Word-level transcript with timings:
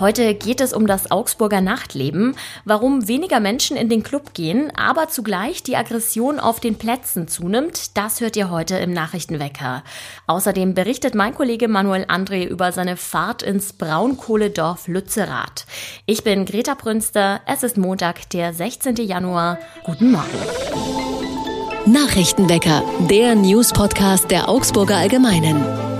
Heute 0.00 0.34
geht 0.34 0.60
es 0.60 0.72
um 0.72 0.86
das 0.86 1.10
Augsburger 1.10 1.60
Nachtleben, 1.60 2.36
warum 2.64 3.08
weniger 3.08 3.40
Menschen 3.40 3.76
in 3.76 3.88
den 3.88 4.04
Club 4.04 4.32
gehen, 4.32 4.70
aber 4.76 5.08
zugleich 5.08 5.64
die 5.64 5.76
Aggression 5.76 6.38
auf 6.38 6.60
den 6.60 6.76
Plätzen 6.76 7.26
zunimmt. 7.26 7.96
Das 7.96 8.20
hört 8.20 8.36
ihr 8.36 8.48
heute 8.48 8.76
im 8.76 8.92
Nachrichtenwecker. 8.92 9.82
Außerdem 10.28 10.74
berichtet 10.74 11.16
mein 11.16 11.34
Kollege 11.34 11.66
Manuel 11.66 12.04
André 12.04 12.46
über 12.46 12.70
seine 12.70 12.96
Fahrt 12.96 13.42
ins 13.42 13.72
Braunkohledorf 13.72 14.86
Lützerath. 14.86 15.66
Ich 16.06 16.22
bin 16.22 16.44
Greta 16.44 16.74
Brünster. 16.74 17.40
Es 17.46 17.64
ist 17.64 17.76
Montag, 17.76 18.30
der 18.30 18.54
16. 18.54 18.96
Januar. 18.96 19.58
Guten 19.82 20.12
Morgen. 20.12 20.28
Nachrichtenwecker, 21.86 22.84
der 23.10 23.34
News-Podcast 23.34 24.30
der 24.30 24.48
Augsburger 24.48 24.96
Allgemeinen. 24.96 25.97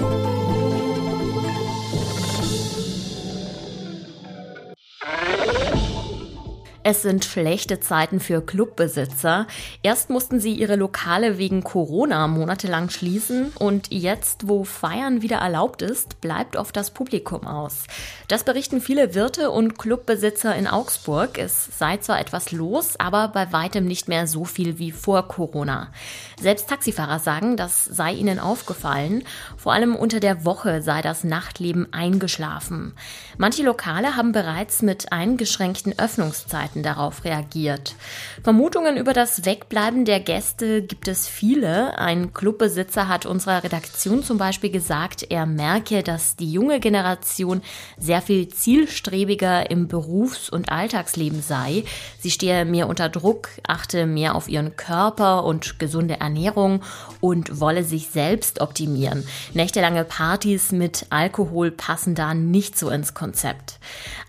Es 6.90 7.02
sind 7.02 7.26
schlechte 7.26 7.80
Zeiten 7.80 8.18
für 8.18 8.40
Clubbesitzer. 8.40 9.46
Erst 9.82 10.08
mussten 10.08 10.40
sie 10.40 10.54
ihre 10.54 10.76
Lokale 10.76 11.36
wegen 11.36 11.62
Corona 11.62 12.26
monatelang 12.28 12.88
schließen 12.88 13.52
und 13.58 13.92
jetzt, 13.92 14.48
wo 14.48 14.64
Feiern 14.64 15.20
wieder 15.20 15.36
erlaubt 15.36 15.82
ist, 15.82 16.22
bleibt 16.22 16.56
oft 16.56 16.74
das 16.74 16.90
Publikum 16.90 17.46
aus. 17.46 17.84
Das 18.28 18.42
berichten 18.42 18.80
viele 18.80 19.14
Wirte 19.14 19.50
und 19.50 19.78
Clubbesitzer 19.78 20.56
in 20.56 20.66
Augsburg. 20.66 21.36
Es 21.36 21.68
sei 21.78 21.98
zwar 21.98 22.20
etwas 22.20 22.52
los, 22.52 22.98
aber 22.98 23.28
bei 23.28 23.52
weitem 23.52 23.84
nicht 23.84 24.08
mehr 24.08 24.26
so 24.26 24.46
viel 24.46 24.78
wie 24.78 24.92
vor 24.92 25.28
Corona. 25.28 25.92
Selbst 26.40 26.70
Taxifahrer 26.70 27.18
sagen, 27.18 27.58
das 27.58 27.84
sei 27.84 28.14
ihnen 28.14 28.38
aufgefallen. 28.38 29.24
Vor 29.58 29.74
allem 29.74 29.94
unter 29.94 30.20
der 30.20 30.46
Woche 30.46 30.80
sei 30.80 31.02
das 31.02 31.22
Nachtleben 31.22 31.92
eingeschlafen. 31.92 32.94
Manche 33.36 33.62
Lokale 33.62 34.16
haben 34.16 34.32
bereits 34.32 34.80
mit 34.80 35.12
eingeschränkten 35.12 35.98
Öffnungszeiten 35.98 36.77
Experten 36.78 36.82
darauf 36.82 37.24
reagiert. 37.24 37.94
Vermutungen 38.42 38.96
über 38.96 39.12
das 39.12 39.44
Wegbleiben 39.44 40.04
der 40.04 40.20
Gäste 40.20 40.82
gibt 40.82 41.08
es 41.08 41.26
viele. 41.26 41.98
Ein 41.98 42.32
Clubbesitzer 42.32 43.08
hat 43.08 43.26
unserer 43.26 43.64
Redaktion 43.64 44.22
zum 44.22 44.38
Beispiel 44.38 44.70
gesagt, 44.70 45.26
er 45.30 45.46
merke, 45.46 46.02
dass 46.02 46.36
die 46.36 46.50
junge 46.50 46.80
Generation 46.80 47.62
sehr 47.98 48.22
viel 48.22 48.48
zielstrebiger 48.48 49.70
im 49.70 49.88
Berufs- 49.88 50.50
und 50.50 50.70
Alltagsleben 50.70 51.42
sei. 51.42 51.84
Sie 52.20 52.30
stehe 52.30 52.64
mehr 52.64 52.88
unter 52.88 53.08
Druck, 53.08 53.48
achte 53.66 54.06
mehr 54.06 54.34
auf 54.34 54.48
ihren 54.48 54.76
Körper 54.76 55.44
und 55.44 55.78
gesunde 55.78 56.20
Ernährung 56.20 56.82
und 57.20 57.60
wolle 57.60 57.84
sich 57.84 58.08
selbst 58.08 58.60
optimieren. 58.60 59.24
Nächtelange 59.54 60.04
Partys 60.04 60.72
mit 60.72 61.06
Alkohol 61.10 61.70
passen 61.70 62.14
da 62.14 62.34
nicht 62.34 62.78
so 62.78 62.90
ins 62.90 63.14
Konzept. 63.14 63.78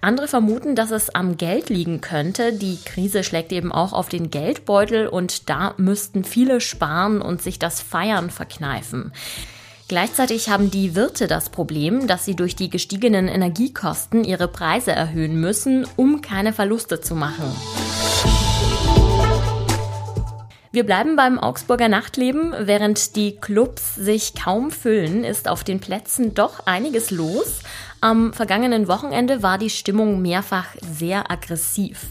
Andere 0.02 0.28
vermuten, 0.28 0.76
dass 0.76 0.92
es 0.92 1.14
am 1.14 1.38
Geld 1.38 1.70
liegen 1.70 2.02
könnte 2.02 2.39
Rente. 2.40 2.54
Die 2.54 2.78
Krise 2.84 3.24
schlägt 3.24 3.52
eben 3.52 3.72
auch 3.72 3.94
auf 3.94 4.10
den 4.10 4.32
Geldbeutel 4.32 5.08
und 5.08 5.50
da 5.50 5.74
müssten 5.78 6.24
viele 6.24 6.62
sparen 6.62 7.22
und 7.22 7.42
sich 7.42 7.60
das 7.60 7.82
Feiern 7.82 8.30
verkneifen. 8.30 9.14
Gleichzeitig 9.88 10.50
haben 10.50 10.70
die 10.70 10.96
Wirte 10.96 11.28
das 11.28 11.50
Problem, 11.50 12.08
dass 12.08 12.24
sie 12.24 12.36
durch 12.36 12.56
die 12.56 12.70
gestiegenen 12.70 13.28
Energiekosten 13.28 14.24
ihre 14.24 14.48
Preise 14.48 14.92
erhöhen 14.92 15.40
müssen, 15.40 15.88
um 15.96 16.22
keine 16.22 16.54
Verluste 16.54 17.02
zu 17.02 17.16
machen. 17.16 17.46
Wir 20.72 20.86
bleiben 20.86 21.16
beim 21.16 21.40
Augsburger 21.40 21.90
Nachtleben. 21.90 22.54
Während 22.60 23.16
die 23.16 23.38
Clubs 23.38 23.96
sich 23.96 24.36
kaum 24.36 24.70
füllen, 24.70 25.24
ist 25.24 25.48
auf 25.48 25.64
den 25.64 25.80
Plätzen 25.80 26.36
doch 26.36 26.68
einiges 26.68 27.10
los. 27.10 27.62
Am 28.02 28.32
vergangenen 28.32 28.88
Wochenende 28.88 29.44
war 29.44 29.58
die 29.58 29.70
Stimmung 29.70 30.22
mehrfach 30.22 30.68
sehr 30.82 31.30
aggressiv. 31.30 32.08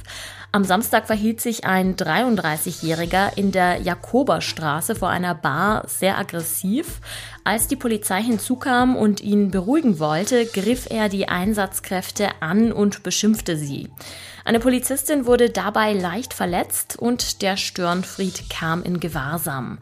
Am 0.53 0.64
Samstag 0.64 1.06
verhielt 1.06 1.41
sich 1.41 1.64
ein 1.64 1.97
33-Jähriger 1.97 3.36
in 3.36 3.53
der 3.53 3.80
Jakoberstraße 3.80 4.95
vor 4.95 5.08
einer 5.08 5.35
Bar 5.35 5.85
sehr 5.86 6.18
aggressiv. 6.18 7.01
Als 7.45 7.68
die 7.68 7.77
Polizei 7.77 8.23
hinzukam 8.23 8.96
und 8.96 9.23
ihn 9.23 9.51
beruhigen 9.51 9.98
wollte, 9.98 10.45
griff 10.46 10.86
er 10.90 11.08
die 11.08 11.29
Einsatzkräfte 11.29 12.30
an 12.40 12.70
und 12.73 13.02
beschimpfte 13.02 13.57
sie. 13.57 13.90
Eine 14.45 14.61
Polizistin 14.61 15.24
wurde 15.24 15.48
dabei 15.48 15.95
leicht 15.95 16.34
verletzt 16.34 16.98
und 16.98 17.40
der 17.40 17.57
Störenfried 17.57 18.51
kam 18.51 18.83
in 18.83 19.01
Gewahrsam. 19.01 19.79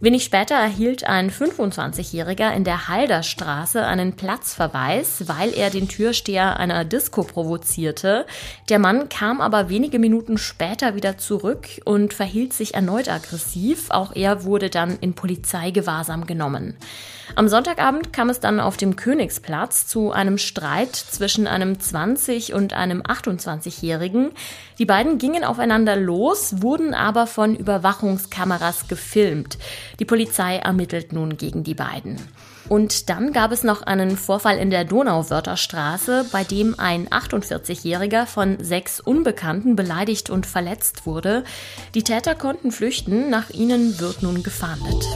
Wenig 0.00 0.22
später 0.22 0.54
erhielt 0.54 1.02
ein 1.02 1.28
25-Jähriger 1.28 2.54
in 2.54 2.62
der 2.62 2.86
Halderstraße 2.86 3.84
einen 3.84 4.12
Platzverweis, 4.12 5.26
weil 5.26 5.52
er 5.52 5.70
den 5.70 5.88
Türsteher 5.88 6.60
einer 6.60 6.84
Disco 6.84 7.24
provozierte. 7.24 8.24
Der 8.68 8.78
Mann 8.78 9.08
kam 9.08 9.40
aber 9.40 9.68
wenige 9.68 9.98
Minuten 9.98 10.38
später 10.38 10.94
wieder 10.94 11.18
zurück 11.18 11.66
und 11.84 12.14
verhielt 12.14 12.52
sich 12.52 12.74
erneut 12.74 13.08
aggressiv. 13.08 13.90
Auch 13.90 14.14
er 14.14 14.44
wurde 14.44 14.70
dann 14.70 14.98
in 15.00 15.14
Polizeigewahrsam 15.14 16.26
genommen. 16.26 16.76
Am 17.36 17.48
Sonntagabend 17.48 18.12
kam 18.12 18.30
es 18.30 18.40
dann 18.40 18.60
auf 18.60 18.76
dem 18.76 18.96
Königsplatz 18.96 19.86
zu 19.86 20.12
einem 20.12 20.38
Streit 20.38 20.96
zwischen 20.96 21.46
einem 21.46 21.74
20- 21.74 22.54
und 22.54 22.72
einem 22.72 23.02
28-Jährigen. 23.02 24.30
Die 24.78 24.86
beiden 24.86 25.18
gingen 25.18 25.44
aufeinander 25.44 25.96
los, 25.96 26.62
wurden 26.62 26.94
aber 26.94 27.26
von 27.26 27.54
Überwachungskameras 27.54 28.88
gefilmt. 28.88 29.58
Die 29.98 30.04
Polizei 30.04 30.56
ermittelt 30.56 31.12
nun 31.12 31.36
gegen 31.36 31.64
die 31.64 31.74
beiden. 31.74 32.16
Und 32.68 33.08
dann 33.08 33.32
gab 33.32 33.50
es 33.50 33.64
noch 33.64 33.82
einen 33.82 34.16
Vorfall 34.16 34.58
in 34.58 34.70
der 34.70 34.84
Donauwörterstraße, 34.84 36.26
bei 36.30 36.44
dem 36.44 36.78
ein 36.78 37.08
48-Jähriger 37.08 38.26
von 38.26 38.62
sechs 38.62 39.00
Unbekannten 39.00 39.74
beleidigt 39.74 40.28
und 40.28 40.44
verletzt 40.44 41.06
wurde. 41.06 41.44
Die 41.94 42.04
Täter 42.04 42.34
konnten 42.34 42.70
flüchten, 42.70 43.30
nach 43.30 43.50
ihnen 43.50 43.98
wird 43.98 44.22
nun 44.22 44.42
gefahndet. 44.42 45.06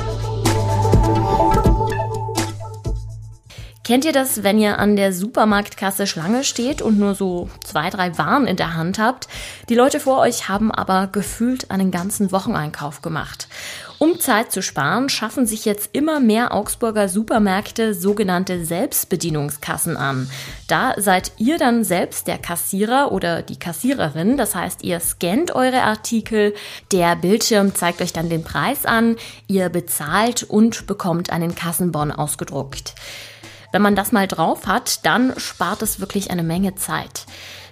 Kennt 3.84 4.04
ihr 4.04 4.12
das, 4.12 4.44
wenn 4.44 4.60
ihr 4.60 4.78
an 4.78 4.94
der 4.94 5.12
Supermarktkasse 5.12 6.06
Schlange 6.06 6.44
steht 6.44 6.82
und 6.82 7.00
nur 7.00 7.16
so 7.16 7.50
zwei, 7.65 7.91
drei 7.91 8.16
Waren 8.16 8.47
in 8.47 8.56
der 8.56 8.75
Hand 8.75 9.00
habt? 9.00 9.26
Die 9.69 9.75
Leute 9.75 9.98
vor 9.98 10.19
euch 10.19 10.48
haben 10.48 10.70
aber 10.70 11.09
gefühlt 11.09 11.72
einen 11.72 11.91
ganzen 11.91 12.31
Wocheneinkauf 12.31 13.03
gemacht. 13.03 13.48
Um 13.98 14.20
Zeit 14.20 14.53
zu 14.53 14.62
sparen, 14.62 15.09
schaffen 15.09 15.47
sich 15.47 15.65
jetzt 15.65 15.91
immer 15.94 16.20
mehr 16.20 16.54
Augsburger 16.54 17.09
Supermärkte 17.09 17.93
sogenannte 17.93 18.65
Selbstbedienungskassen 18.65 19.97
an. 19.97 20.31
Da 20.69 20.94
seid 20.97 21.32
ihr 21.38 21.59
dann 21.59 21.82
selbst 21.82 22.28
der 22.28 22.38
Kassierer 22.38 23.10
oder 23.10 23.43
die 23.43 23.59
Kassiererin. 23.59 24.37
Das 24.37 24.54
heißt, 24.54 24.84
ihr 24.84 25.00
scannt 25.00 25.56
eure 25.56 25.82
Artikel, 25.82 26.54
der 26.93 27.16
Bildschirm 27.16 27.75
zeigt 27.75 28.00
euch 28.00 28.12
dann 28.12 28.28
den 28.28 28.44
Preis 28.44 28.87
an, 28.87 29.16
ihr 29.49 29.69
bezahlt 29.70 30.44
und 30.44 30.87
bekommt 30.87 31.31
einen 31.31 31.56
Kassenbon 31.56 32.12
ausgedruckt. 32.12 32.94
Wenn 33.72 33.83
man 33.83 33.97
das 33.97 34.12
mal 34.12 34.28
drauf 34.28 34.66
hat, 34.66 35.05
dann 35.05 35.33
spart 35.38 35.83
es 35.83 35.99
wirklich 35.99 36.31
eine 36.31 36.43
Menge 36.43 36.75
Zeit. 36.75 37.27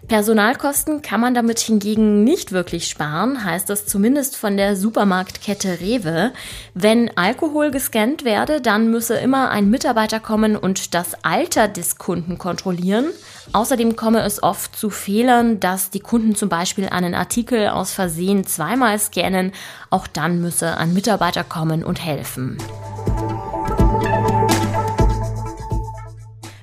Personalkosten 0.08 1.02
kann 1.02 1.20
man 1.20 1.34
damit 1.34 1.60
hingegen 1.60 2.24
nicht 2.24 2.52
wirklich 2.52 2.88
sparen, 2.88 3.44
heißt 3.44 3.70
es 3.70 3.86
zumindest 3.86 4.36
von 4.36 4.56
der 4.56 4.74
Supermarktkette 4.74 5.78
Rewe. 5.80 6.32
Wenn 6.74 7.16
Alkohol 7.16 7.70
gescannt 7.70 8.24
werde, 8.24 8.60
dann 8.60 8.90
müsse 8.90 9.14
immer 9.16 9.50
ein 9.50 9.70
Mitarbeiter 9.70 10.18
kommen 10.18 10.56
und 10.56 10.94
das 10.94 11.14
Alter 11.22 11.68
des 11.68 11.98
Kunden 11.98 12.38
kontrollieren. 12.38 13.06
Außerdem 13.52 13.94
komme 13.94 14.22
es 14.22 14.42
oft 14.42 14.74
zu 14.74 14.90
Fehlern, 14.90 15.60
dass 15.60 15.90
die 15.90 16.00
Kunden 16.00 16.34
zum 16.34 16.48
Beispiel 16.48 16.88
einen 16.88 17.14
Artikel 17.14 17.68
aus 17.68 17.92
Versehen 17.92 18.44
zweimal 18.46 18.98
scannen. 18.98 19.52
Auch 19.90 20.06
dann 20.06 20.40
müsse 20.40 20.76
ein 20.76 20.94
Mitarbeiter 20.94 21.44
kommen 21.44 21.84
und 21.84 22.04
helfen. 22.04 22.58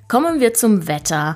Kommen 0.07 0.39
wir 0.39 0.53
zum 0.53 0.87
Wetter. 0.87 1.35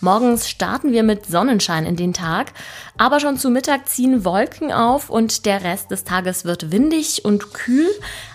Morgens 0.00 0.48
starten 0.48 0.90
wir 0.90 1.04
mit 1.04 1.26
Sonnenschein 1.26 1.86
in 1.86 1.94
den 1.94 2.12
Tag, 2.12 2.52
aber 2.96 3.20
schon 3.20 3.36
zu 3.36 3.48
Mittag 3.48 3.88
ziehen 3.88 4.24
Wolken 4.24 4.72
auf 4.72 5.08
und 5.08 5.46
der 5.46 5.62
Rest 5.62 5.92
des 5.92 6.02
Tages 6.02 6.44
wird 6.44 6.72
windig 6.72 7.24
und 7.24 7.54
kühl. 7.54 7.88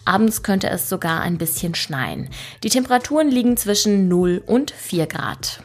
Abends 0.05 0.41
könnte 0.41 0.69
es 0.69 0.87
sogar 0.87 1.19
ein 1.19 1.37
bisschen 1.37 1.75
schneien. 1.75 2.29
Die 2.63 2.69
Temperaturen 2.69 3.29
liegen 3.29 3.57
zwischen 3.57 4.07
0 4.07 4.41
und 4.45 4.71
4 4.71 5.05
Grad. 5.05 5.61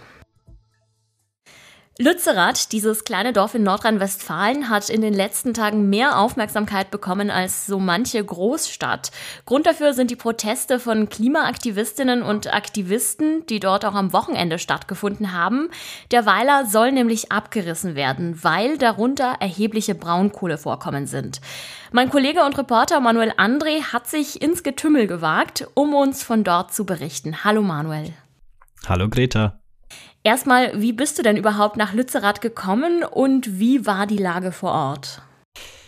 Lützerath, 2.01 2.71
dieses 2.71 3.03
kleine 3.03 3.33
Dorf 3.33 3.57
in 3.57 3.65
Nordrhein-Westfalen, 3.65 4.69
hat 4.69 4.89
in 4.89 5.01
den 5.01 5.13
letzten 5.13 5.53
Tagen 5.53 5.91
mehr 5.91 6.21
Aufmerksamkeit 6.21 6.93
bekommen 6.93 7.29
als 7.29 7.67
so 7.67 7.81
manche 7.81 8.25
Großstadt. 8.25 9.11
Grund 9.47 9.67
dafür 9.67 9.93
sind 9.95 10.13
die 10.13 10.17
Proteste 10.17 10.79
von 10.79 11.09
Klimaaktivistinnen 11.09 12.23
und 12.23 12.55
Aktivisten, 12.55 13.45
die 13.47 13.59
dort 13.59 13.85
auch 13.85 13.95
am 13.95 14.13
Wochenende 14.13 14.61
stattgefunden 14.61 15.33
haben. 15.33 15.71
Der 16.13 16.25
Weiler 16.25 16.67
soll 16.67 16.93
nämlich 16.93 17.33
abgerissen 17.33 17.97
werden, 17.97 18.45
weil 18.45 18.79
darunter 18.79 19.35
erhebliche 19.41 19.97
Braunkohlevorkommen 19.97 21.09
sind. 21.09 21.41
Mein 21.91 22.11
Kollege 22.11 22.45
und 22.45 22.57
Reporter 22.57 23.01
Manuel 23.01 23.33
André 23.33 23.93
hat 23.93 24.07
sich 24.07 24.41
ins 24.41 24.63
Getümmel 24.63 25.09
gewagt, 25.09 25.67
um 25.75 25.95
uns 25.95 26.23
von 26.23 26.45
dort 26.45 26.73
zu 26.73 26.87
berichten. 26.87 27.43
Hallo 27.43 27.63
Manuel. 27.63 28.13
Hallo 28.87 29.09
Greta. 29.09 29.58
Erstmal, 30.29 30.79
wie 30.79 30.93
bist 30.93 31.19
du 31.19 31.23
denn 31.23 31.39
überhaupt 31.39 31.79
nach 31.79 31.95
Lützerath 31.95 32.43
gekommen 32.43 33.03
und 33.03 33.59
wie 33.59 33.87
war 33.87 34.07
die 34.07 34.19
Lage 34.19 34.53
vor 34.53 34.73
Ort? 34.73 35.23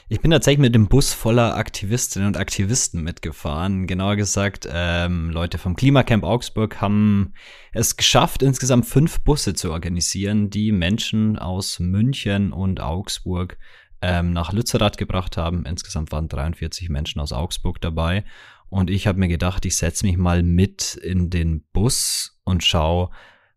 Ich 0.08 0.22
bin 0.22 0.31
tatsächlich 0.31 0.62
mit 0.62 0.75
dem 0.75 0.88
Bus 0.88 1.12
voller 1.12 1.56
Aktivistinnen 1.58 2.26
und 2.26 2.38
Aktivisten 2.38 3.02
mitgefahren. 3.02 3.87
Genauer 3.87 4.16
gesagt, 4.16 4.66
ähm, 4.72 5.28
Leute 5.28 5.58
vom 5.58 5.76
Klimacamp 5.76 6.25
Augsburg 6.25 6.81
haben 6.81 7.34
es 7.75 7.98
geschafft, 7.98 8.42
insgesamt 8.42 8.87
fünf 8.87 9.20
Busse 9.20 9.52
zu 9.52 9.72
organisieren, 9.72 10.48
die 10.48 10.72
Menschen 10.72 11.38
aus 11.38 11.78
München 11.78 12.54
und 12.54 12.81
Augsburg 12.81 13.58
ähm, 14.00 14.32
nach 14.32 14.54
Lützerath 14.54 14.96
gebracht 14.96 15.37
haben. 15.37 15.66
Insgesamt 15.66 16.12
waren 16.12 16.28
43 16.28 16.88
Menschen 16.88 17.20
aus 17.20 17.34
Augsburg 17.34 17.78
dabei. 17.82 18.25
Und 18.70 18.88
ich 18.88 19.06
habe 19.06 19.19
mir 19.19 19.28
gedacht, 19.28 19.66
ich 19.66 19.76
setze 19.76 20.06
mich 20.06 20.16
mal 20.16 20.42
mit 20.42 20.94
in 20.94 21.28
den 21.28 21.62
Bus 21.75 22.40
und 22.44 22.64
schaue, 22.64 23.10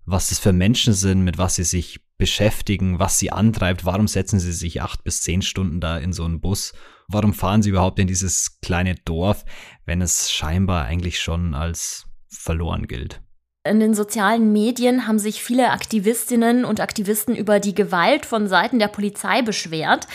was 0.05 0.29
das 0.29 0.39
für 0.39 0.53
Menschen 0.53 0.93
sind, 0.93 1.23
mit 1.23 1.37
was 1.37 1.55
sie 1.55 1.63
sich 1.63 2.01
beschäftigen, 2.17 2.99
was 2.99 3.19
sie 3.19 3.31
antreibt, 3.31 3.85
warum 3.85 4.07
setzen 4.07 4.39
sie 4.39 4.53
sich 4.53 4.81
acht 4.81 5.03
bis 5.03 5.21
zehn 5.21 5.41
Stunden 5.41 5.79
da 5.79 5.97
in 5.97 6.13
so 6.13 6.23
einen 6.25 6.41
Bus, 6.41 6.73
warum 7.07 7.33
fahren 7.33 7.61
sie 7.61 7.69
überhaupt 7.69 7.99
in 7.99 8.07
dieses 8.07 8.59
kleine 8.61 8.95
Dorf, 9.05 9.45
wenn 9.85 10.01
es 10.01 10.31
scheinbar 10.31 10.85
eigentlich 10.85 11.19
schon 11.19 11.53
als 11.53 12.05
verloren 12.29 12.87
gilt. 12.87 13.21
In 13.65 13.79
den 13.79 13.93
sozialen 13.93 14.51
Medien 14.51 15.07
haben 15.07 15.19
sich 15.19 15.41
viele 15.41 15.71
Aktivistinnen 15.71 16.65
und 16.65 16.81
Aktivisten 16.81 17.33
über 17.33 17.61
die 17.61 17.73
Gewalt 17.73 18.25
von 18.25 18.49
Seiten 18.49 18.77
der 18.77 18.89
Polizei 18.89 19.41
beschwert. 19.41 20.05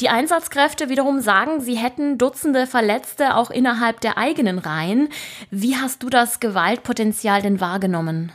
Die 0.00 0.08
Einsatzkräfte 0.08 0.88
wiederum 0.88 1.20
sagen, 1.20 1.60
sie 1.60 1.76
hätten 1.76 2.18
Dutzende 2.18 2.66
Verletzte 2.66 3.36
auch 3.36 3.50
innerhalb 3.50 4.00
der 4.00 4.18
eigenen 4.18 4.58
Reihen. 4.58 5.08
Wie 5.52 5.76
hast 5.76 6.02
du 6.02 6.10
das 6.10 6.40
Gewaltpotenzial 6.40 7.42
denn 7.42 7.60
wahrgenommen? 7.60 8.32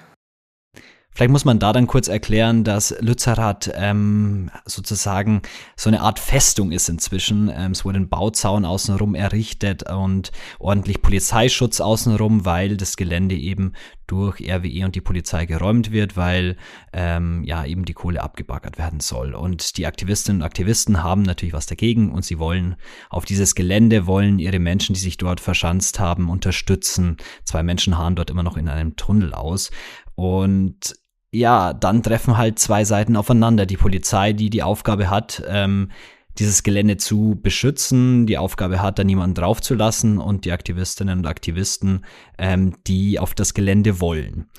Vielleicht 1.13 1.31
muss 1.31 1.43
man 1.43 1.59
da 1.59 1.73
dann 1.73 1.87
kurz 1.87 2.07
erklären, 2.07 2.63
dass 2.63 2.95
Lützerath 3.01 3.69
ähm, 3.75 4.49
sozusagen 4.65 5.41
so 5.75 5.89
eine 5.89 6.01
Art 6.01 6.19
Festung 6.19 6.71
ist 6.71 6.87
inzwischen. 6.87 7.51
Ähm, 7.53 7.73
es 7.73 7.83
wurde 7.83 7.99
ein 7.99 8.07
Bauzaun 8.07 8.63
außenrum 8.63 9.13
errichtet 9.13 9.91
und 9.91 10.31
ordentlich 10.57 11.01
Polizeischutz 11.01 11.81
außenrum, 11.81 12.45
weil 12.45 12.77
das 12.77 12.95
Gelände 12.95 13.35
eben 13.35 13.73
durch 14.07 14.41
RWE 14.41 14.85
und 14.85 14.95
die 14.95 15.01
Polizei 15.01 15.45
geräumt 15.45 15.91
wird, 15.91 16.15
weil 16.15 16.55
ähm, 16.93 17.43
ja 17.43 17.65
eben 17.65 17.83
die 17.83 17.93
Kohle 17.93 18.21
abgebaggert 18.21 18.77
werden 18.77 19.01
soll. 19.01 19.35
Und 19.35 19.77
die 19.77 19.87
Aktivistinnen 19.87 20.41
und 20.41 20.45
Aktivisten 20.45 21.03
haben 21.03 21.23
natürlich 21.23 21.53
was 21.53 21.65
dagegen 21.65 22.11
und 22.11 22.23
sie 22.23 22.39
wollen 22.39 22.77
auf 23.09 23.25
dieses 23.25 23.53
Gelände, 23.55 24.07
wollen 24.07 24.39
ihre 24.39 24.59
Menschen, 24.59 24.93
die 24.95 25.01
sich 25.01 25.17
dort 25.17 25.41
verschanzt 25.41 25.99
haben, 25.99 26.29
unterstützen. 26.29 27.17
Zwei 27.43 27.63
Menschen 27.63 27.97
harren 27.97 28.15
dort 28.15 28.29
immer 28.29 28.43
noch 28.43 28.55
in 28.55 28.69
einem 28.69 28.95
Tunnel 28.95 29.33
aus. 29.33 29.71
Und 30.15 31.00
ja, 31.31 31.73
dann 31.73 32.03
treffen 32.03 32.37
halt 32.37 32.59
zwei 32.59 32.83
Seiten 32.83 33.15
aufeinander. 33.15 33.65
Die 33.65 33.77
Polizei, 33.77 34.33
die 34.33 34.49
die 34.49 34.63
Aufgabe 34.63 35.09
hat, 35.09 35.43
ähm, 35.47 35.91
dieses 36.37 36.63
Gelände 36.63 36.97
zu 36.97 37.39
beschützen, 37.41 38.25
die 38.25 38.37
Aufgabe 38.37 38.81
hat, 38.81 38.99
da 38.99 39.03
niemanden 39.03 39.35
draufzulassen 39.35 40.17
und 40.17 40.45
die 40.45 40.51
Aktivistinnen 40.51 41.19
und 41.19 41.27
Aktivisten, 41.27 42.05
ähm, 42.37 42.75
die 42.87 43.19
auf 43.19 43.33
das 43.33 43.53
Gelände 43.53 43.99
wollen. 43.99 44.49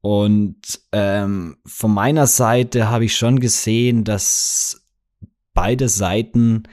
Und 0.00 0.80
ähm, 0.92 1.56
von 1.64 1.92
meiner 1.92 2.26
Seite 2.26 2.90
habe 2.90 3.06
ich 3.06 3.16
schon 3.16 3.40
gesehen, 3.40 4.04
dass 4.04 4.86
beide 5.54 5.88
Seiten 5.88 6.64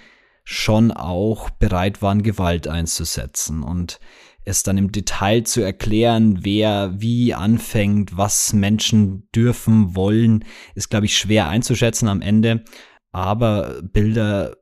schon 0.44 0.92
auch 0.92 1.50
bereit 1.50 2.02
waren, 2.02 2.24
Gewalt 2.24 2.68
einzusetzen. 2.68 3.64
Und 3.64 4.00
es 4.46 4.64
dann 4.64 4.78
im 4.78 4.92
Detail 4.92 5.44
zu 5.44 5.62
erklären, 5.62 6.40
wer 6.42 6.94
wie 7.00 7.34
anfängt, 7.34 8.18
was 8.18 8.54
Menschen 8.54 9.28
dürfen, 9.36 9.96
wollen, 9.96 10.46
ist, 10.76 10.90
glaube 10.90 11.06
ich, 11.06 11.18
schwer 11.18 11.48
einzuschätzen 11.48 12.08
am 12.08 12.22
Ende. 12.22 12.64
Aber 13.12 13.82
Bilder, 13.84 14.56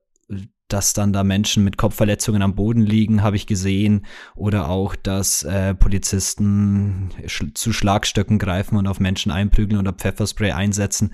dass 0.68 0.94
dann 0.94 1.14
da 1.14 1.24
Menschen 1.24 1.64
mit 1.64 1.78
Kopfverletzungen 1.78 2.42
am 2.42 2.56
Boden 2.56 2.82
liegen, 2.82 3.24
habe 3.24 3.36
ich 3.36 3.48
gesehen. 3.48 4.06
Oder 4.36 4.70
auch, 4.70 4.96
dass 4.96 5.44
äh, 5.44 5.74
Polizisten 5.74 7.10
sch 7.26 7.46
zu 7.54 7.74
Schlagstöcken 7.74 8.38
greifen 8.38 8.78
und 8.78 8.88
auf 8.88 9.00
Menschen 9.00 9.32
einprügeln 9.32 9.80
oder 9.80 9.94
Pfefferspray 9.94 10.52
einsetzen, 10.52 11.14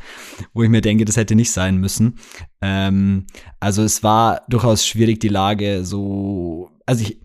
wo 0.54 0.64
ich 0.64 0.70
mir 0.70 0.82
denke, 0.82 1.06
das 1.06 1.18
hätte 1.18 1.36
nicht 1.36 1.52
sein 1.52 1.78
müssen. 1.78 2.18
Ähm, 2.62 3.28
also 3.60 3.84
es 3.84 4.04
war 4.04 4.42
durchaus 4.50 4.86
schwierig, 4.86 5.20
die 5.20 5.30
Lage 5.30 5.86
so. 5.86 6.72
Also 6.86 7.04
ich, 7.04 7.25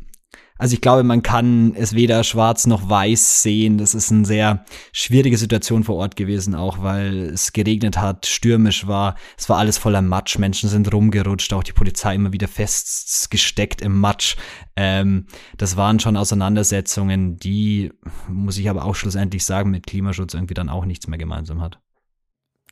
also 0.61 0.75
ich 0.75 0.83
glaube, 0.83 1.05
man 1.05 1.23
kann 1.23 1.75
es 1.75 1.95
weder 1.95 2.23
schwarz 2.23 2.67
noch 2.67 2.91
weiß 2.91 3.43
sehen. 3.43 3.79
Das 3.79 3.95
ist 3.95 4.13
eine 4.13 4.27
sehr 4.27 4.67
schwierige 4.93 5.39
Situation 5.39 5.85
vor 5.85 5.97
Ort 5.97 6.17
gewesen, 6.17 6.55
auch 6.55 6.83
weil 6.83 7.31
es 7.31 7.55
geregnet 7.55 7.97
hat, 7.97 8.27
stürmisch 8.27 8.87
war. 8.87 9.17
Es 9.39 9.49
war 9.49 9.57
alles 9.57 9.79
voller 9.79 10.03
Matsch. 10.03 10.37
Menschen 10.37 10.69
sind 10.69 10.93
rumgerutscht, 10.93 11.55
auch 11.55 11.63
die 11.63 11.73
Polizei 11.73 12.15
immer 12.15 12.35
wieder 12.35 12.47
festgesteckt 12.47 13.81
im 13.81 14.01
Matsch. 14.01 14.37
Ähm, 14.77 15.29
das 15.57 15.79
waren 15.79 15.99
schon 15.99 16.19
Auseinandersetzungen, 16.19 17.39
die, 17.39 17.91
muss 18.29 18.59
ich 18.59 18.69
aber 18.69 18.85
auch 18.85 18.95
schlussendlich 18.95 19.47
sagen, 19.47 19.71
mit 19.71 19.87
Klimaschutz 19.87 20.35
irgendwie 20.35 20.53
dann 20.53 20.69
auch 20.69 20.85
nichts 20.85 21.07
mehr 21.07 21.19
gemeinsam 21.19 21.63
hat. 21.63 21.81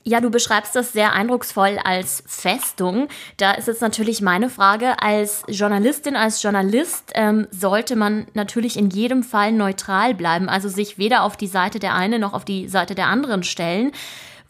Ja, 0.09 0.23
du 0.23 0.31
beschreibst 0.31 0.75
das 0.75 0.93
sehr 0.93 1.13
eindrucksvoll 1.13 1.79
als 1.85 2.25
Festung. 2.27 3.09
Da 3.37 3.53
ist 3.53 3.69
jetzt 3.69 3.83
natürlich 3.83 4.23
meine 4.23 4.49
Frage, 4.49 5.03
als 5.03 5.43
Journalistin, 5.49 6.17
als 6.17 6.43
Journalist 6.43 7.13
ähm, 7.15 7.47
sollte 7.51 7.95
man 7.95 8.27
natürlich 8.33 8.79
in 8.79 8.89
jedem 8.89 9.23
Fall 9.23 9.53
neutral 9.53 10.15
bleiben, 10.15 10.49
also 10.49 10.71
sich 10.71 10.97
weder 10.97 11.25
auf 11.25 11.37
die 11.37 11.47
Seite 11.47 11.79
der 11.79 11.95
einen 11.95 12.23
noch 12.23 12.33
auf 12.33 12.47
die 12.47 12.69
Seite 12.69 12.95
der 12.95 13.09
anderen 13.09 13.43
stellen. 13.43 13.93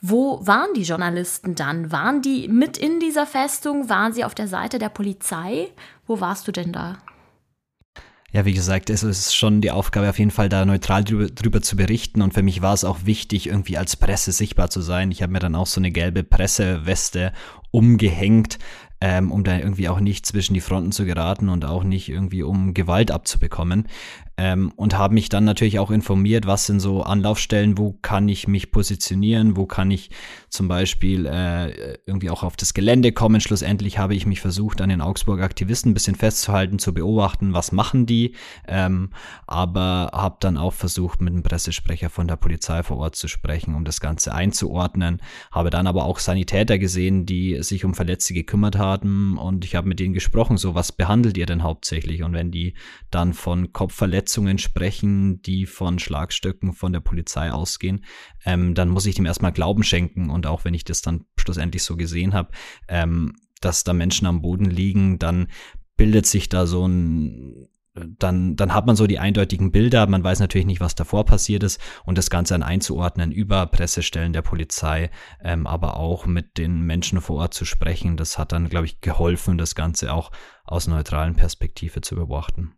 Wo 0.00 0.38
waren 0.46 0.74
die 0.76 0.84
Journalisten 0.84 1.56
dann? 1.56 1.90
Waren 1.90 2.22
die 2.22 2.46
mit 2.46 2.78
in 2.78 3.00
dieser 3.00 3.26
Festung? 3.26 3.88
Waren 3.88 4.12
sie 4.12 4.22
auf 4.22 4.36
der 4.36 4.46
Seite 4.46 4.78
der 4.78 4.90
Polizei? 4.90 5.72
Wo 6.06 6.20
warst 6.20 6.46
du 6.46 6.52
denn 6.52 6.70
da? 6.70 6.98
Ja, 8.30 8.44
wie 8.44 8.52
gesagt, 8.52 8.90
es 8.90 9.02
ist 9.02 9.34
schon 9.34 9.62
die 9.62 9.70
Aufgabe, 9.70 10.10
auf 10.10 10.18
jeden 10.18 10.30
Fall 10.30 10.50
da 10.50 10.66
neutral 10.66 11.02
drüber, 11.02 11.28
drüber, 11.28 11.62
zu 11.62 11.76
berichten. 11.76 12.20
Und 12.20 12.34
für 12.34 12.42
mich 12.42 12.60
war 12.60 12.74
es 12.74 12.84
auch 12.84 13.06
wichtig, 13.06 13.46
irgendwie 13.46 13.78
als 13.78 13.96
Presse 13.96 14.32
sichtbar 14.32 14.68
zu 14.68 14.82
sein. 14.82 15.10
Ich 15.10 15.22
habe 15.22 15.32
mir 15.32 15.38
dann 15.38 15.54
auch 15.54 15.66
so 15.66 15.80
eine 15.80 15.90
gelbe 15.90 16.24
Presseweste 16.24 17.32
umgehängt, 17.70 18.58
ähm, 19.00 19.32
um 19.32 19.44
da 19.44 19.56
irgendwie 19.56 19.88
auch 19.88 20.00
nicht 20.00 20.26
zwischen 20.26 20.52
die 20.52 20.60
Fronten 20.60 20.92
zu 20.92 21.06
geraten 21.06 21.48
und 21.48 21.64
auch 21.64 21.84
nicht 21.84 22.10
irgendwie 22.10 22.42
um 22.42 22.74
Gewalt 22.74 23.10
abzubekommen. 23.10 23.88
Ähm, 24.40 24.72
und 24.76 24.96
habe 24.96 25.14
mich 25.14 25.28
dann 25.28 25.44
natürlich 25.44 25.80
auch 25.80 25.90
informiert, 25.90 26.46
was 26.46 26.66
sind 26.66 26.78
so 26.78 27.02
Anlaufstellen, 27.02 27.76
wo 27.76 27.98
kann 28.02 28.28
ich 28.28 28.46
mich 28.46 28.70
positionieren, 28.70 29.56
wo 29.56 29.66
kann 29.66 29.90
ich 29.90 30.10
zum 30.48 30.68
Beispiel 30.68 31.26
äh, 31.26 31.98
irgendwie 32.06 32.30
auch 32.30 32.44
auf 32.44 32.56
das 32.56 32.72
Gelände 32.72 33.10
kommen. 33.10 33.40
Schlussendlich 33.40 33.98
habe 33.98 34.14
ich 34.14 34.26
mich 34.26 34.40
versucht, 34.40 34.80
an 34.80 34.90
den 34.90 35.00
Augsburger 35.00 35.42
Aktivisten 35.42 35.90
ein 35.90 35.94
bisschen 35.94 36.14
festzuhalten, 36.14 36.78
zu 36.78 36.94
beobachten, 36.94 37.52
was 37.52 37.72
machen 37.72 38.06
die, 38.06 38.36
ähm, 38.68 39.10
aber 39.48 40.10
habe 40.14 40.36
dann 40.38 40.56
auch 40.56 40.72
versucht, 40.72 41.20
mit 41.20 41.32
einem 41.32 41.42
Pressesprecher 41.42 42.08
von 42.08 42.28
der 42.28 42.36
Polizei 42.36 42.84
vor 42.84 42.98
Ort 42.98 43.16
zu 43.16 43.26
sprechen, 43.26 43.74
um 43.74 43.84
das 43.84 44.00
Ganze 44.00 44.32
einzuordnen. 44.32 45.20
Habe 45.50 45.70
dann 45.70 45.88
aber 45.88 46.04
auch 46.04 46.20
Sanitäter 46.20 46.78
gesehen, 46.78 47.26
die 47.26 47.60
sich 47.64 47.84
um 47.84 47.92
Verletzte 47.92 48.34
gekümmert 48.34 48.78
haben 48.78 49.36
und 49.36 49.64
ich 49.64 49.74
habe 49.74 49.88
mit 49.88 49.98
denen 49.98 50.14
gesprochen, 50.14 50.58
so 50.58 50.76
was 50.76 50.92
behandelt 50.92 51.36
ihr 51.36 51.46
denn 51.46 51.64
hauptsächlich? 51.64 52.22
Und 52.22 52.34
wenn 52.34 52.52
die 52.52 52.74
dann 53.10 53.34
von 53.34 53.72
Kopfverletzungen 53.72 54.27
Verletzungen 54.28 54.58
sprechen, 54.58 55.40
die 55.40 55.64
von 55.64 55.98
Schlagstöcken 55.98 56.74
von 56.74 56.92
der 56.92 57.00
Polizei 57.00 57.50
ausgehen, 57.50 58.04
ähm, 58.44 58.74
dann 58.74 58.90
muss 58.90 59.06
ich 59.06 59.14
dem 59.14 59.24
erstmal 59.24 59.52
Glauben 59.52 59.82
schenken. 59.82 60.28
Und 60.28 60.46
auch 60.46 60.66
wenn 60.66 60.74
ich 60.74 60.84
das 60.84 61.00
dann 61.00 61.24
schlussendlich 61.38 61.82
so 61.82 61.96
gesehen 61.96 62.34
habe, 62.34 62.50
ähm, 62.88 63.36
dass 63.62 63.84
da 63.84 63.94
Menschen 63.94 64.26
am 64.26 64.42
Boden 64.42 64.66
liegen, 64.66 65.18
dann 65.18 65.48
bildet 65.96 66.26
sich 66.26 66.50
da 66.50 66.66
so 66.66 66.86
ein 66.86 67.68
dann, 68.20 68.54
dann 68.54 68.74
hat 68.74 68.86
man 68.86 68.94
so 68.94 69.08
die 69.08 69.18
eindeutigen 69.18 69.72
Bilder, 69.72 70.06
man 70.06 70.22
weiß 70.22 70.38
natürlich 70.38 70.68
nicht, 70.68 70.80
was 70.80 70.94
davor 70.94 71.24
passiert 71.24 71.64
ist 71.64 71.80
und 72.04 72.16
das 72.16 72.30
Ganze 72.30 72.54
dann 72.54 72.62
einzuordnen 72.62 73.32
über 73.32 73.66
Pressestellen 73.66 74.32
der 74.32 74.42
Polizei, 74.42 75.10
ähm, 75.42 75.66
aber 75.66 75.96
auch 75.96 76.24
mit 76.24 76.58
den 76.58 76.82
Menschen 76.82 77.20
vor 77.20 77.38
Ort 77.40 77.54
zu 77.54 77.64
sprechen, 77.64 78.16
das 78.16 78.38
hat 78.38 78.52
dann, 78.52 78.68
glaube 78.68 78.86
ich, 78.86 79.00
geholfen, 79.00 79.58
das 79.58 79.74
Ganze 79.74 80.12
auch 80.12 80.30
aus 80.62 80.86
neutralen 80.86 81.34
Perspektive 81.34 82.00
zu 82.00 82.14
beobachten. 82.14 82.77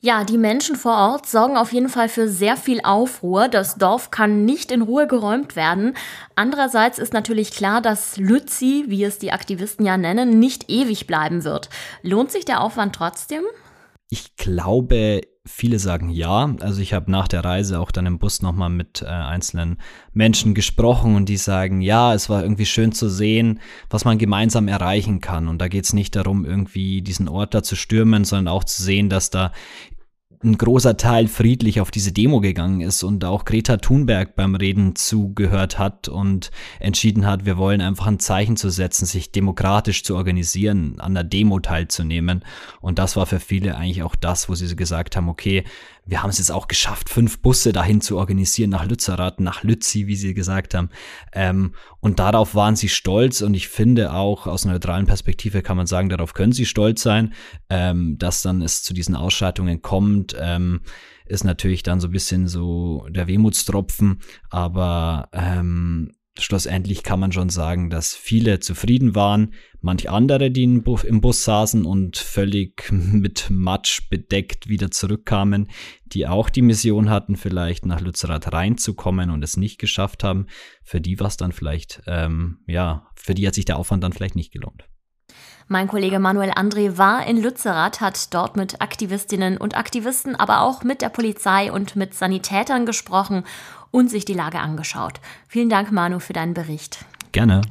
Ja, 0.00 0.24
die 0.24 0.38
Menschen 0.38 0.76
vor 0.76 0.94
Ort 0.94 1.26
sorgen 1.26 1.56
auf 1.56 1.72
jeden 1.72 1.88
Fall 1.88 2.08
für 2.08 2.28
sehr 2.28 2.56
viel 2.56 2.80
Aufruhr. 2.82 3.48
Das 3.48 3.76
Dorf 3.76 4.10
kann 4.10 4.44
nicht 4.44 4.70
in 4.70 4.82
Ruhe 4.82 5.06
geräumt 5.06 5.56
werden. 5.56 5.96
Andererseits 6.34 6.98
ist 6.98 7.12
natürlich 7.12 7.50
klar, 7.50 7.80
dass 7.80 8.16
Lützi, 8.16 8.84
wie 8.88 9.02
es 9.04 9.18
die 9.18 9.32
Aktivisten 9.32 9.86
ja 9.86 9.96
nennen, 9.96 10.38
nicht 10.38 10.70
ewig 10.70 11.06
bleiben 11.06 11.44
wird. 11.44 11.70
Lohnt 12.02 12.30
sich 12.30 12.44
der 12.44 12.60
Aufwand 12.60 12.94
trotzdem? 12.94 13.42
Ich 14.10 14.36
glaube, 14.36 15.22
viele 15.46 15.78
sagen 15.78 16.10
ja. 16.10 16.54
Also 16.60 16.80
ich 16.80 16.92
habe 16.92 17.10
nach 17.10 17.28
der 17.28 17.44
Reise 17.44 17.80
auch 17.80 17.90
dann 17.90 18.06
im 18.06 18.18
Bus 18.18 18.42
nochmal 18.42 18.68
mit 18.68 19.02
äh, 19.02 19.06
einzelnen 19.06 19.78
Menschen 20.12 20.54
gesprochen 20.54 21.14
und 21.14 21.28
die 21.28 21.36
sagen, 21.36 21.80
ja, 21.80 22.12
es 22.14 22.28
war 22.28 22.42
irgendwie 22.42 22.66
schön 22.66 22.92
zu 22.92 23.08
sehen, 23.08 23.60
was 23.88 24.04
man 24.04 24.18
gemeinsam 24.18 24.68
erreichen 24.68 25.20
kann. 25.20 25.48
Und 25.48 25.58
da 25.58 25.68
geht 25.68 25.84
es 25.84 25.92
nicht 25.92 26.16
darum, 26.16 26.44
irgendwie 26.44 27.00
diesen 27.02 27.28
Ort 27.28 27.54
da 27.54 27.62
zu 27.62 27.76
stürmen, 27.76 28.24
sondern 28.24 28.52
auch 28.52 28.64
zu 28.64 28.82
sehen, 28.82 29.08
dass 29.08 29.30
da 29.30 29.52
ein 30.42 30.58
großer 30.58 30.96
Teil 30.96 31.28
friedlich 31.28 31.80
auf 31.80 31.90
diese 31.90 32.12
Demo 32.12 32.40
gegangen 32.40 32.80
ist 32.80 33.02
und 33.02 33.24
auch 33.24 33.44
Greta 33.44 33.76
Thunberg 33.78 34.36
beim 34.36 34.54
Reden 34.54 34.96
zugehört 34.96 35.78
hat 35.78 36.08
und 36.08 36.50
entschieden 36.80 37.26
hat, 37.26 37.44
wir 37.44 37.56
wollen 37.56 37.80
einfach 37.80 38.06
ein 38.06 38.18
Zeichen 38.18 38.56
zu 38.56 38.70
setzen, 38.70 39.06
sich 39.06 39.32
demokratisch 39.32 40.04
zu 40.04 40.16
organisieren, 40.16 41.00
an 41.00 41.14
der 41.14 41.24
Demo 41.24 41.60
teilzunehmen. 41.60 42.44
Und 42.80 42.98
das 42.98 43.16
war 43.16 43.26
für 43.26 43.40
viele 43.40 43.76
eigentlich 43.76 44.02
auch 44.02 44.14
das, 44.14 44.48
wo 44.48 44.54
sie 44.54 44.74
gesagt 44.76 45.16
haben, 45.16 45.28
okay, 45.28 45.64
wir 46.06 46.22
haben 46.22 46.30
es 46.30 46.38
jetzt 46.38 46.52
auch 46.52 46.68
geschafft, 46.68 47.10
fünf 47.10 47.40
Busse 47.40 47.72
dahin 47.72 48.00
zu 48.00 48.16
organisieren, 48.16 48.70
nach 48.70 48.86
Lützerath, 48.86 49.40
nach 49.40 49.64
Lützi, 49.64 50.06
wie 50.06 50.16
sie 50.16 50.34
gesagt 50.34 50.74
haben. 50.74 50.90
Ähm, 51.32 51.74
und 52.00 52.20
darauf 52.20 52.54
waren 52.54 52.76
sie 52.76 52.88
stolz 52.88 53.42
und 53.42 53.54
ich 53.54 53.68
finde 53.68 54.12
auch 54.12 54.46
aus 54.46 54.64
neutralen 54.64 55.06
Perspektive 55.06 55.62
kann 55.62 55.76
man 55.76 55.86
sagen, 55.86 56.08
darauf 56.08 56.32
können 56.32 56.52
sie 56.52 56.64
stolz 56.64 57.02
sein, 57.02 57.34
ähm, 57.68 58.18
dass 58.18 58.42
dann 58.42 58.62
es 58.62 58.84
zu 58.84 58.94
diesen 58.94 59.16
Ausschreitungen 59.16 59.82
kommt. 59.82 60.36
Ähm, 60.38 60.80
ist 61.26 61.42
natürlich 61.42 61.82
dann 61.82 61.98
so 61.98 62.06
ein 62.06 62.12
bisschen 62.12 62.46
so 62.46 63.04
der 63.10 63.26
Wehmutstropfen, 63.26 64.20
aber 64.48 65.28
ähm, 65.32 66.12
schlussendlich 66.38 67.02
kann 67.02 67.20
man 67.20 67.32
schon 67.32 67.48
sagen, 67.48 67.90
dass 67.90 68.14
viele 68.14 68.60
zufrieden 68.60 69.14
waren, 69.14 69.54
manch 69.80 70.10
andere, 70.10 70.50
die 70.50 70.64
im 70.64 70.82
Bus 71.20 71.44
saßen 71.44 71.84
und 71.84 72.16
völlig 72.16 72.88
mit 72.90 73.48
Matsch 73.50 74.08
bedeckt 74.08 74.68
wieder 74.68 74.90
zurückkamen, 74.90 75.68
die 76.04 76.26
auch 76.26 76.50
die 76.50 76.62
Mission 76.62 77.10
hatten, 77.10 77.36
vielleicht 77.36 77.86
nach 77.86 78.00
Lützerath 78.00 78.52
reinzukommen 78.52 79.30
und 79.30 79.42
es 79.42 79.56
nicht 79.56 79.78
geschafft 79.78 80.24
haben, 80.24 80.46
für 80.82 81.00
die 81.00 81.18
war 81.20 81.28
es 81.28 81.36
dann 81.36 81.52
vielleicht, 81.52 82.02
ähm, 82.06 82.58
ja, 82.66 83.08
für 83.14 83.34
die 83.34 83.46
hat 83.46 83.54
sich 83.54 83.64
der 83.64 83.78
Aufwand 83.78 84.04
dann 84.04 84.12
vielleicht 84.12 84.36
nicht 84.36 84.52
gelohnt. 84.52 84.84
Mein 85.68 85.88
Kollege 85.88 86.20
Manuel 86.20 86.50
André 86.50 86.96
war 86.96 87.26
in 87.26 87.42
Lützerath, 87.42 88.00
hat 88.00 88.32
dort 88.32 88.56
mit 88.56 88.80
Aktivistinnen 88.80 89.56
und 89.56 89.76
Aktivisten, 89.76 90.36
aber 90.36 90.60
auch 90.60 90.84
mit 90.84 91.02
der 91.02 91.08
Polizei 91.08 91.72
und 91.72 91.96
mit 91.96 92.14
Sanitätern 92.14 92.86
gesprochen 92.86 93.42
und 93.96 94.10
sich 94.10 94.26
die 94.26 94.34
Lage 94.34 94.58
angeschaut. 94.58 95.20
Vielen 95.48 95.70
Dank, 95.70 95.90
Manu, 95.90 96.18
für 96.18 96.34
deinen 96.34 96.52
Bericht. 96.52 96.98
Gerne. 97.32 97.62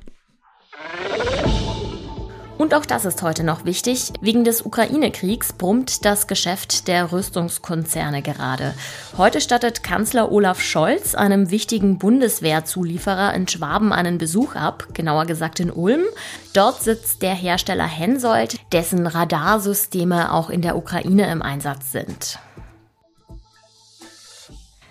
Und 2.58 2.74
auch 2.74 2.86
das 2.86 3.05
ist 3.05 3.22
heute 3.22 3.44
noch 3.44 3.65
wichtig. 3.65 4.12
Wegen 4.22 4.44
des 4.44 4.65
Ukraine-Kriegs 4.65 5.53
brummt 5.53 6.03
das 6.03 6.25
Geschäft 6.25 6.88
der 6.88 7.12
Rüstungskonzerne 7.12 8.24
gerade. 8.24 8.74
Heute 9.17 9.39
stattet 9.39 9.84
Kanzler 9.84 10.32
Olaf 10.32 10.62
Scholz 10.62 11.13
einem 11.13 11.51
wichtigen 11.51 12.00
Bundeswehrzulieferer 12.00 13.36
in 13.36 13.48
Schwaben 13.48 13.94
einen 13.94 14.17
Besuch 14.17 14.55
ab, 14.55 14.88
genauer 14.96 15.25
gesagt 15.25 15.60
in 15.60 15.70
Ulm. 15.70 16.01
Dort 16.53 16.82
sitzt 16.82 17.22
der 17.22 17.36
Hersteller 17.36 17.86
Hensoldt, 17.86 18.58
dessen 18.72 19.05
Radarsysteme 19.05 20.34
auch 20.34 20.50
in 20.50 20.63
der 20.63 20.75
Ukraine 20.75 21.29
im 21.32 21.44
Einsatz 21.44 21.91
sind. 21.91 22.39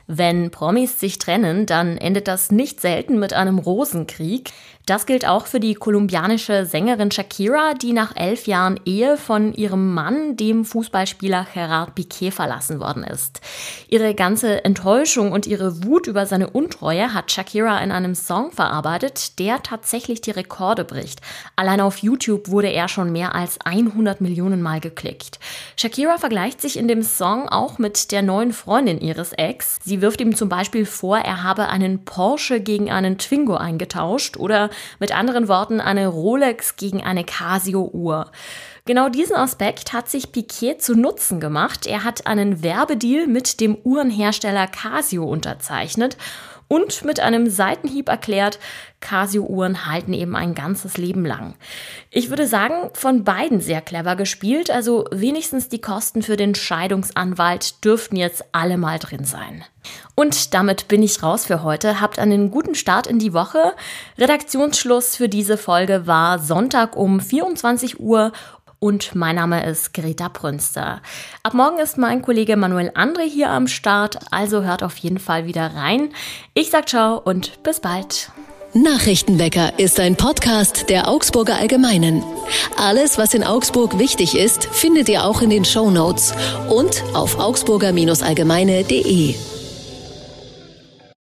Wenn 0.07 0.51
Promis 0.51 1.01
sich 1.01 1.19
trennen, 1.19 1.67
dann 1.67 1.97
endet 1.97 2.29
das 2.29 2.51
nicht 2.51 2.81
selten 2.81 3.19
mit 3.19 3.33
einem 3.33 3.59
Rosenkrieg. 3.59 4.51
Das 4.87 5.07
gilt 5.07 5.27
auch 5.27 5.47
für 5.47 5.61
die 5.61 5.75
kolumbianische 5.75 6.67
Sängerin 6.67 7.11
Shakira, 7.11 7.73
die 7.73 7.95
nach 7.95 8.15
elf 8.17 8.47
Jahren 8.47 8.79
Ehe 8.85 9.17
von 9.17 9.55
ihrem 9.55 9.95
Mann, 9.95 10.37
dem 10.37 10.67
Fußballspieler 10.67 11.47
Gerard 11.55 11.95
Piquet, 11.95 12.33
verlassen 12.33 12.81
worden 12.81 13.03
ist. 13.03 13.41
Ihre 13.89 14.15
ganze 14.15 14.63
Enttäuschung 14.63 15.33
und 15.33 15.47
ihre 15.47 15.85
Wut 15.85 16.07
über 16.07 16.27
seine 16.27 16.51
Untreue 16.51 17.15
hat 17.15 17.33
Shakira 17.33 17.79
in 17.79 17.93
einem 17.93 18.15
Song 18.15 18.53
verarbeitet, 18.53 19.39
der 19.39 19.63
tatsächlich 19.63 20.21
die 20.21 20.33
Rekorde 20.33 20.85
bricht. 20.85 21.23
Allein 21.57 21.81
auf 21.81 21.99
YouTube 21.99 22.49
wurde 22.49 22.69
er 22.71 22.89
schon 22.89 23.11
mehr 23.11 23.35
als 23.35 23.59
100 23.65 24.21
Millionen 24.21 24.61
Mal 24.61 24.81
geklickt. 24.81 25.39
Shakira 25.77 26.19
vergleicht 26.19 26.61
sich 26.61 26.77
in 26.77 26.89
dem 26.89 27.03
Song 27.03 27.49
auch 27.49 27.79
mit 27.79 28.13
der 28.13 28.21
neuen 28.21 28.53
Freundin 28.53 29.01
ihres 29.01 29.33
Ex. 29.33 29.79
Sie 29.83 30.03
wirft 30.03 30.21
ihm 30.21 30.35
zum 30.35 30.51
Beispiel 30.51 30.85
vor, 30.85 31.17
er 31.17 31.43
habe 31.43 31.69
einen 31.69 32.05
Porsche 32.05 32.61
gegen 32.61 32.91
einen 32.91 33.17
Twingo 33.17 33.55
eingetauscht 33.55 34.37
oder 34.37 34.69
mit 34.99 35.17
anderen 35.17 35.49
Worten 35.49 35.81
eine 35.81 36.07
Rolex 36.09 36.77
gegen 36.77 37.03
eine 37.03 37.25
Casio-Uhr. 37.25 38.31
Genau 38.87 39.09
diesen 39.09 39.37
Aspekt 39.37 39.95
hat 39.95 40.11
sich 40.11 40.31
Piquet 40.31 40.83
zu 40.83 40.95
Nutzen 40.95 41.41
gemacht. 41.41 41.87
Er 41.87 42.05
hat 42.05 42.27
einen 42.27 42.63
Werbedeal 42.63 43.27
mit 43.27 43.61
dem 43.61 43.77
Uhrenhersteller 43.83 44.67
Casio 44.67 45.25
unterzeichnet 45.25 46.19
und 46.69 47.05
mit 47.05 47.21
einem 47.21 47.49
Seitenhieb 47.49 48.09
erklärt, 48.09 48.59
Casio-Uhren 49.01 49.87
halten 49.87 50.13
eben 50.15 50.35
ein 50.35 50.55
ganzes 50.55 50.97
Leben 50.97 51.27
lang. 51.27 51.55
Ich 52.11 52.31
würde 52.31 52.47
sagen, 52.47 52.91
von 52.95 53.25
beiden 53.25 53.61
sehr 53.61 53.81
clever 53.81 54.17
gespielt, 54.17 54.71
also 54.71 55.05
wenigstens 55.11 55.69
die 55.69 55.81
Kosten 55.81 56.23
für 56.23 56.37
den 56.37 56.55
Scheidungsanwalt 56.55 57.85
dürften 57.85 58.17
jetzt 58.17 58.45
alle 58.53 58.79
mal 58.79 58.99
drin 58.99 59.25
sein. 59.25 59.65
Und 60.15 60.55
damit 60.55 60.89
bin 60.89 61.03
ich 61.03 61.23
raus 61.23 61.45
für 61.45 61.63
heute. 61.63 62.01
Habt 62.01 62.19
einen 62.19 62.51
guten 62.51 62.75
Start 62.75 63.07
in 63.07 63.19
die 63.19 63.35
Woche. 63.35 63.75
Redaktionsschluss 64.19 65.17
für 65.17 65.29
diese 65.29 65.59
Folge 65.59 66.07
war 66.07 66.39
Sonntag 66.39 66.97
um 66.97 67.21
24 67.21 68.01
Uhr 68.01 68.33
und 68.85 69.15
mein 69.15 69.37
Name 69.37 69.65
ist 69.65 69.95
Greta 69.95 70.29
Prünster. 70.29 71.01
Ab 71.43 71.55
morgen 71.55 71.79
ist 71.79 71.97
mein 71.97 72.21
Kollege 72.21 72.59
Manuel 72.59 72.91
André 72.91 73.23
hier 73.23 73.49
am 73.49 73.67
Start, 73.67 74.19
also 74.31 74.63
hört 74.63 74.83
auf 74.83 74.99
jeden 74.99 75.19
Fall 75.19 75.47
wieder 75.47 75.75
rein. 75.75 76.11
Ich 76.53 76.69
sag 76.69 76.91
ciao 76.91 77.17
und 77.17 77.63
bis 77.63 77.81
bald. 77.81 78.31
Nachrichtenwecker 78.75 79.79
ist 79.79 79.99
ein 80.01 80.17
Podcast 80.17 80.91
der 80.91 81.09
Augsburger 81.09 81.57
Allgemeinen. 81.57 82.23
Alles, 82.77 83.17
was 83.17 83.33
in 83.33 83.43
Augsburg 83.43 83.99
wichtig 83.99 84.37
ist, 84.37 84.67
findet 84.67 85.09
ihr 85.09 85.25
auch 85.25 85.41
in 85.41 85.49
den 85.49 85.65
Show 85.65 85.91
Notes 85.91 86.35
und 86.69 87.03
auf 87.15 87.39
augsburger-allgemeine.de. 87.39 89.54